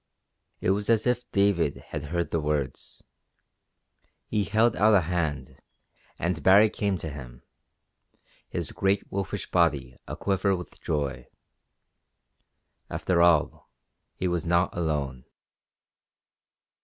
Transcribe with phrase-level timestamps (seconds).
[0.61, 3.03] It was as if David had heard the words.
[4.25, 5.59] He held out a hand
[6.17, 7.43] and Baree came to him,
[8.49, 11.27] his great wolfish body aquiver with joy.
[12.89, 13.69] After all,
[14.15, 15.25] he was not alone.